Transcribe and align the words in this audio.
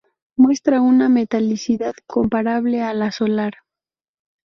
Muestra 0.35 0.81
una 0.81 1.09
metalicidad 1.09 1.93
comparable 2.07 2.81
a 2.81 2.91
la 2.95 3.11
solar. 3.11 3.53